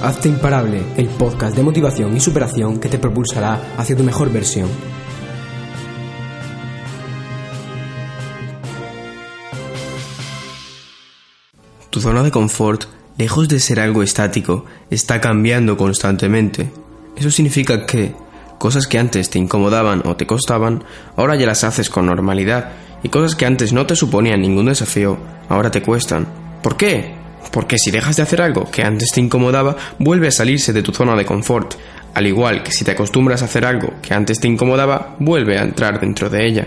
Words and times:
Hazte 0.00 0.28
Imparable, 0.28 0.80
el 0.96 1.08
podcast 1.08 1.56
de 1.56 1.64
motivación 1.64 2.16
y 2.16 2.20
superación 2.20 2.78
que 2.78 2.88
te 2.88 3.00
propulsará 3.00 3.74
hacia 3.76 3.96
tu 3.96 4.04
mejor 4.04 4.30
versión. 4.30 4.68
Tu 11.90 12.00
zona 12.00 12.22
de 12.22 12.30
confort, 12.30 12.84
lejos 13.16 13.48
de 13.48 13.58
ser 13.58 13.80
algo 13.80 14.04
estático, 14.04 14.66
está 14.88 15.20
cambiando 15.20 15.76
constantemente. 15.76 16.70
Eso 17.16 17.32
significa 17.32 17.84
que 17.84 18.14
cosas 18.58 18.86
que 18.86 19.00
antes 19.00 19.30
te 19.30 19.40
incomodaban 19.40 20.02
o 20.06 20.14
te 20.14 20.28
costaban, 20.28 20.84
ahora 21.16 21.34
ya 21.34 21.46
las 21.46 21.64
haces 21.64 21.90
con 21.90 22.06
normalidad, 22.06 22.70
y 23.02 23.08
cosas 23.08 23.34
que 23.34 23.46
antes 23.46 23.72
no 23.72 23.84
te 23.84 23.96
suponían 23.96 24.42
ningún 24.42 24.66
desafío, 24.66 25.18
ahora 25.48 25.72
te 25.72 25.82
cuestan. 25.82 26.28
¿Por 26.62 26.76
qué? 26.76 27.17
Porque 27.50 27.78
si 27.78 27.90
dejas 27.90 28.16
de 28.16 28.22
hacer 28.22 28.42
algo 28.42 28.70
que 28.70 28.82
antes 28.82 29.10
te 29.12 29.20
incomodaba, 29.20 29.76
vuelve 29.98 30.28
a 30.28 30.32
salirse 30.32 30.72
de 30.72 30.82
tu 30.82 30.92
zona 30.92 31.16
de 31.16 31.24
confort. 31.24 31.74
Al 32.14 32.26
igual 32.26 32.62
que 32.62 32.72
si 32.72 32.84
te 32.84 32.92
acostumbras 32.92 33.42
a 33.42 33.46
hacer 33.46 33.64
algo 33.64 33.94
que 34.02 34.14
antes 34.14 34.40
te 34.40 34.48
incomodaba, 34.48 35.16
vuelve 35.18 35.58
a 35.58 35.62
entrar 35.62 36.00
dentro 36.00 36.28
de 36.28 36.46
ella. 36.46 36.66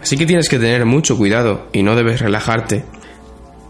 Así 0.00 0.16
que 0.16 0.26
tienes 0.26 0.48
que 0.48 0.58
tener 0.58 0.84
mucho 0.84 1.16
cuidado 1.16 1.68
y 1.72 1.82
no 1.82 1.96
debes 1.96 2.20
relajarte. 2.20 2.84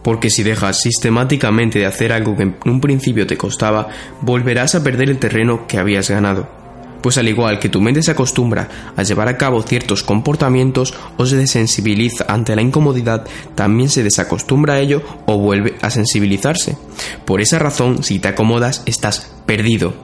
Porque 0.03 0.31
si 0.31 0.43
dejas 0.43 0.81
sistemáticamente 0.81 1.79
de 1.79 1.87
hacer 1.87 2.13
algo 2.13 2.37
que 2.37 2.43
en 2.45 2.57
un 2.65 2.81
principio 2.81 3.27
te 3.27 3.37
costaba, 3.37 3.89
volverás 4.21 4.75
a 4.75 4.83
perder 4.83 5.11
el 5.11 5.19
terreno 5.19 5.67
que 5.67 5.79
habías 5.79 6.11
ganado 6.11 6.68
pues 7.03 7.19
al 7.19 7.29
igual 7.29 7.59
que 7.59 7.69
tu 7.69 7.81
mente 7.81 8.03
se 8.03 8.11
acostumbra 8.11 8.69
a 8.97 9.03
llevar 9.03 9.29
a 9.29 9.37
cabo 9.37 9.63
ciertos 9.63 10.03
comportamientos 10.03 10.95
o 11.17 11.27
se 11.27 11.37
desensibiliza 11.37 12.25
ante 12.29 12.57
la 12.57 12.63
incomodidad, 12.63 13.27
también 13.55 13.89
se 13.89 14.03
desacostumbra 14.03 14.75
a 14.75 14.81
ello 14.81 15.03
o 15.27 15.39
vuelve 15.39 15.77
a 15.81 15.91
sensibilizarse. 15.91 16.77
Por 17.25 17.41
esa 17.41 17.59
razón, 17.59 18.03
si 18.03 18.19
te 18.19 18.29
acomodas, 18.29 18.83
estás 18.87 19.33
perdido. 19.47 19.95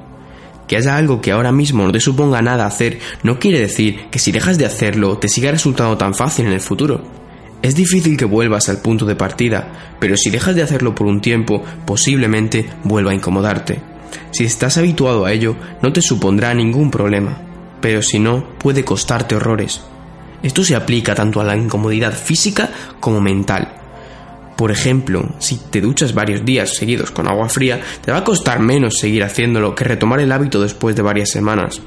Que 0.66 0.76
haya 0.76 0.96
algo 0.96 1.20
que 1.20 1.32
ahora 1.32 1.52
mismo 1.52 1.84
no 1.84 1.92
te 1.92 2.00
suponga 2.00 2.40
nada 2.40 2.66
hacer 2.66 2.98
no 3.22 3.38
quiere 3.38 3.60
decir 3.60 4.06
que 4.10 4.18
si 4.18 4.32
dejas 4.32 4.56
de 4.56 4.64
hacerlo 4.64 5.18
te 5.18 5.28
siga 5.28 5.50
resultando 5.50 5.98
tan 5.98 6.14
fácil 6.14 6.46
en 6.46 6.52
el 6.52 6.60
futuro. 6.60 7.02
Es 7.60 7.74
difícil 7.74 8.16
que 8.16 8.24
vuelvas 8.26 8.68
al 8.68 8.82
punto 8.82 9.06
de 9.06 9.16
partida, 9.16 9.96
pero 9.98 10.16
si 10.16 10.30
dejas 10.30 10.54
de 10.54 10.62
hacerlo 10.62 10.94
por 10.94 11.06
un 11.06 11.20
tiempo, 11.20 11.62
posiblemente 11.86 12.68
vuelva 12.82 13.12
a 13.12 13.14
incomodarte. 13.14 13.93
Si 14.30 14.44
estás 14.44 14.78
habituado 14.78 15.24
a 15.24 15.32
ello, 15.32 15.56
no 15.82 15.92
te 15.92 16.02
supondrá 16.02 16.54
ningún 16.54 16.90
problema, 16.90 17.38
pero 17.80 18.02
si 18.02 18.18
no, 18.18 18.44
puede 18.58 18.84
costarte 18.84 19.36
horrores. 19.36 19.82
Esto 20.42 20.62
se 20.62 20.76
aplica 20.76 21.14
tanto 21.14 21.40
a 21.40 21.44
la 21.44 21.56
incomodidad 21.56 22.12
física 22.12 22.68
como 23.00 23.20
mental. 23.20 23.80
Por 24.56 24.70
ejemplo, 24.70 25.34
si 25.38 25.56
te 25.56 25.80
duchas 25.80 26.14
varios 26.14 26.44
días 26.44 26.76
seguidos 26.76 27.10
con 27.10 27.28
agua 27.28 27.48
fría, 27.48 27.80
te 28.04 28.12
va 28.12 28.18
a 28.18 28.24
costar 28.24 28.60
menos 28.60 28.98
seguir 28.98 29.24
haciéndolo 29.24 29.74
que 29.74 29.84
retomar 29.84 30.20
el 30.20 30.30
hábito 30.30 30.60
después 30.60 30.94
de 30.94 31.02
varias 31.02 31.30
semanas. 31.30 31.80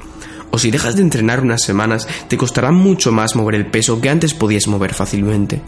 O 0.50 0.58
si 0.58 0.70
dejas 0.70 0.96
de 0.96 1.02
entrenar 1.02 1.40
unas 1.40 1.62
semanas, 1.62 2.08
te 2.28 2.36
costará 2.36 2.70
mucho 2.70 3.12
más 3.12 3.36
mover 3.36 3.54
el 3.54 3.66
peso 3.66 4.00
que 4.00 4.10
antes 4.10 4.34
podías 4.34 4.66
mover 4.66 4.92
fácilmente. 4.92 5.62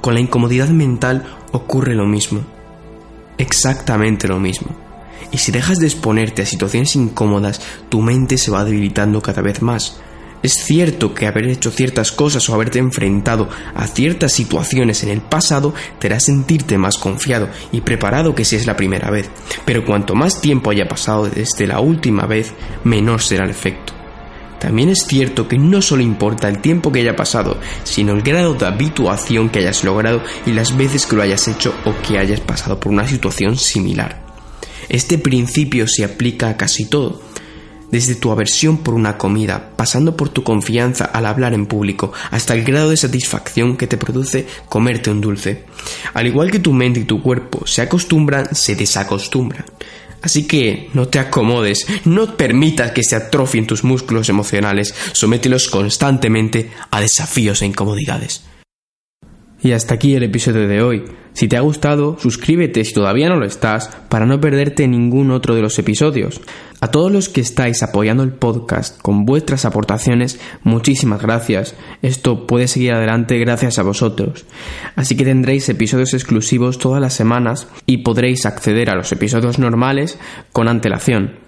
Con 0.00 0.14
la 0.14 0.20
incomodidad 0.20 0.68
mental 0.68 1.24
ocurre 1.52 1.94
lo 1.94 2.06
mismo. 2.06 2.44
Exactamente 3.36 4.28
lo 4.28 4.38
mismo. 4.38 4.87
Y 5.30 5.38
si 5.38 5.52
dejas 5.52 5.78
de 5.78 5.86
exponerte 5.86 6.42
a 6.42 6.46
situaciones 6.46 6.96
incómodas, 6.96 7.60
tu 7.88 8.00
mente 8.00 8.38
se 8.38 8.50
va 8.50 8.64
debilitando 8.64 9.20
cada 9.20 9.42
vez 9.42 9.62
más. 9.62 10.00
Es 10.42 10.64
cierto 10.64 11.14
que 11.14 11.26
haber 11.26 11.46
hecho 11.46 11.72
ciertas 11.72 12.12
cosas 12.12 12.48
o 12.48 12.54
haberte 12.54 12.78
enfrentado 12.78 13.48
a 13.74 13.86
ciertas 13.88 14.32
situaciones 14.32 15.02
en 15.02 15.08
el 15.08 15.20
pasado 15.20 15.74
te 15.98 16.06
hará 16.06 16.20
sentirte 16.20 16.78
más 16.78 16.96
confiado 16.96 17.48
y 17.72 17.80
preparado 17.80 18.36
que 18.36 18.44
si 18.44 18.54
es 18.54 18.64
la 18.64 18.76
primera 18.76 19.10
vez, 19.10 19.28
pero 19.64 19.84
cuanto 19.84 20.14
más 20.14 20.40
tiempo 20.40 20.70
haya 20.70 20.86
pasado 20.86 21.28
desde 21.28 21.66
la 21.66 21.80
última 21.80 22.26
vez, 22.26 22.52
menor 22.84 23.20
será 23.20 23.44
el 23.44 23.50
efecto. 23.50 23.94
También 24.60 24.90
es 24.90 25.06
cierto 25.06 25.48
que 25.48 25.58
no 25.58 25.82
solo 25.82 26.02
importa 26.02 26.48
el 26.48 26.60
tiempo 26.60 26.92
que 26.92 27.00
haya 27.00 27.16
pasado, 27.16 27.58
sino 27.84 28.12
el 28.12 28.22
grado 28.22 28.54
de 28.54 28.66
habituación 28.66 29.50
que 29.50 29.60
hayas 29.60 29.82
logrado 29.84 30.22
y 30.46 30.52
las 30.52 30.76
veces 30.76 31.06
que 31.06 31.16
lo 31.16 31.22
hayas 31.22 31.46
hecho 31.48 31.74
o 31.84 31.94
que 32.06 32.18
hayas 32.18 32.40
pasado 32.40 32.78
por 32.78 32.92
una 32.92 33.06
situación 33.06 33.56
similar. 33.56 34.27
Este 34.88 35.18
principio 35.18 35.86
se 35.86 36.04
aplica 36.04 36.48
a 36.48 36.56
casi 36.56 36.86
todo, 36.86 37.20
desde 37.90 38.14
tu 38.14 38.30
aversión 38.30 38.78
por 38.78 38.94
una 38.94 39.18
comida, 39.18 39.70
pasando 39.76 40.16
por 40.16 40.28
tu 40.28 40.42
confianza 40.42 41.04
al 41.04 41.26
hablar 41.26 41.54
en 41.54 41.66
público, 41.66 42.12
hasta 42.30 42.54
el 42.54 42.64
grado 42.64 42.90
de 42.90 42.96
satisfacción 42.96 43.76
que 43.76 43.86
te 43.86 43.96
produce 43.96 44.46
comerte 44.68 45.10
un 45.10 45.20
dulce. 45.20 45.64
Al 46.14 46.26
igual 46.26 46.50
que 46.50 46.58
tu 46.58 46.72
mente 46.72 47.00
y 47.00 47.04
tu 47.04 47.22
cuerpo 47.22 47.66
se 47.66 47.82
acostumbran, 47.82 48.54
se 48.54 48.74
desacostumbran. 48.74 49.64
Así 50.20 50.46
que 50.46 50.90
no 50.94 51.06
te 51.08 51.20
acomodes, 51.20 51.86
no 52.04 52.36
permitas 52.36 52.90
que 52.90 53.04
se 53.04 53.14
atrofien 53.14 53.66
tus 53.66 53.84
músculos 53.84 54.28
emocionales, 54.28 54.94
somételos 55.12 55.68
constantemente 55.68 56.70
a 56.90 57.00
desafíos 57.00 57.62
e 57.62 57.66
incomodidades. 57.66 58.42
Y 59.60 59.72
hasta 59.72 59.94
aquí 59.94 60.14
el 60.14 60.22
episodio 60.22 60.68
de 60.68 60.82
hoy. 60.82 61.04
Si 61.32 61.48
te 61.48 61.56
ha 61.56 61.60
gustado, 61.60 62.16
suscríbete 62.18 62.84
si 62.84 62.92
todavía 62.92 63.28
no 63.28 63.36
lo 63.36 63.44
estás 63.44 63.88
para 64.08 64.26
no 64.26 64.40
perderte 64.40 64.86
ningún 64.88 65.30
otro 65.30 65.54
de 65.54 65.62
los 65.62 65.78
episodios. 65.78 66.40
A 66.80 66.90
todos 66.92 67.10
los 67.10 67.28
que 67.28 67.40
estáis 67.40 67.82
apoyando 67.82 68.22
el 68.22 68.32
podcast 68.32 69.00
con 69.02 69.24
vuestras 69.24 69.64
aportaciones, 69.64 70.40
muchísimas 70.62 71.20
gracias. 71.20 71.74
Esto 72.02 72.46
puede 72.46 72.68
seguir 72.68 72.92
adelante 72.92 73.38
gracias 73.38 73.78
a 73.78 73.82
vosotros. 73.82 74.46
Así 74.94 75.16
que 75.16 75.24
tendréis 75.24 75.68
episodios 75.68 76.14
exclusivos 76.14 76.78
todas 76.78 77.00
las 77.00 77.14
semanas 77.14 77.66
y 77.86 77.98
podréis 77.98 78.46
acceder 78.46 78.90
a 78.90 78.96
los 78.96 79.10
episodios 79.10 79.58
normales 79.58 80.18
con 80.52 80.68
antelación. 80.68 81.47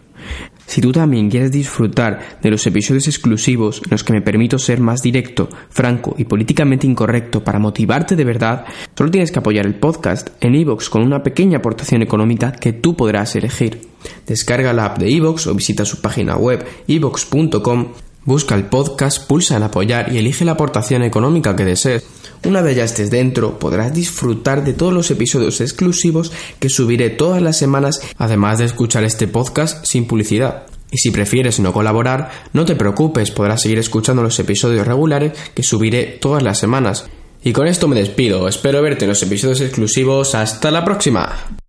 Si 0.70 0.80
tú 0.80 0.92
también 0.92 1.28
quieres 1.28 1.50
disfrutar 1.50 2.38
de 2.40 2.48
los 2.48 2.64
episodios 2.64 3.08
exclusivos 3.08 3.82
en 3.84 3.90
los 3.90 4.04
que 4.04 4.12
me 4.12 4.22
permito 4.22 4.56
ser 4.56 4.78
más 4.78 5.02
directo, 5.02 5.48
franco 5.68 6.14
y 6.16 6.26
políticamente 6.26 6.86
incorrecto 6.86 7.42
para 7.42 7.58
motivarte 7.58 8.14
de 8.14 8.22
verdad, 8.22 8.66
solo 8.96 9.10
tienes 9.10 9.32
que 9.32 9.40
apoyar 9.40 9.66
el 9.66 9.74
podcast 9.74 10.28
en 10.40 10.54
iVoox 10.54 10.88
con 10.88 11.02
una 11.02 11.24
pequeña 11.24 11.58
aportación 11.58 12.02
económica 12.02 12.52
que 12.52 12.72
tú 12.72 12.94
podrás 12.94 13.34
elegir. 13.34 13.88
Descarga 14.28 14.72
la 14.72 14.84
app 14.84 14.98
de 14.98 15.10
iVoox 15.10 15.48
o 15.48 15.54
visita 15.56 15.84
su 15.84 16.00
página 16.00 16.36
web 16.36 16.64
ivox.com, 16.86 17.88
busca 18.24 18.54
el 18.54 18.66
podcast, 18.66 19.26
pulsa 19.26 19.56
en 19.56 19.62
apoyar 19.62 20.12
y 20.12 20.18
elige 20.18 20.44
la 20.44 20.52
aportación 20.52 21.02
económica 21.02 21.56
que 21.56 21.64
desees. 21.64 22.04
Una 22.44 22.62
vez 22.62 22.76
ya 22.76 22.84
estés 22.84 23.10
dentro, 23.10 23.58
podrás 23.58 23.92
disfrutar 23.92 24.64
de 24.64 24.72
todos 24.72 24.92
los 24.92 25.10
episodios 25.10 25.60
exclusivos 25.60 26.32
que 26.58 26.70
subiré 26.70 27.10
todas 27.10 27.42
las 27.42 27.58
semanas, 27.58 28.00
además 28.16 28.58
de 28.58 28.64
escuchar 28.64 29.04
este 29.04 29.28
podcast 29.28 29.84
sin 29.84 30.06
publicidad. 30.06 30.64
Y 30.90 30.98
si 30.98 31.10
prefieres 31.10 31.60
no 31.60 31.72
colaborar, 31.72 32.30
no 32.52 32.64
te 32.64 32.74
preocupes, 32.74 33.30
podrás 33.30 33.62
seguir 33.62 33.78
escuchando 33.78 34.22
los 34.22 34.38
episodios 34.38 34.86
regulares 34.86 35.32
que 35.54 35.62
subiré 35.62 36.18
todas 36.20 36.42
las 36.42 36.58
semanas. 36.58 37.06
Y 37.42 37.52
con 37.52 37.66
esto 37.66 37.88
me 37.88 37.96
despido, 37.96 38.48
espero 38.48 38.82
verte 38.82 39.04
en 39.04 39.10
los 39.10 39.22
episodios 39.22 39.60
exclusivos, 39.60 40.34
hasta 40.34 40.70
la 40.70 40.84
próxima. 40.84 41.59